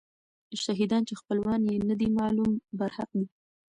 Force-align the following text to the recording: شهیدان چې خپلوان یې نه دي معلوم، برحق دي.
شهیدان 0.63 1.01
چې 1.07 1.13
خپلوان 1.21 1.59
یې 1.69 1.75
نه 1.89 1.95
دي 1.99 2.07
معلوم، 2.17 2.51
برحق 2.77 3.09
دي. 3.19 3.25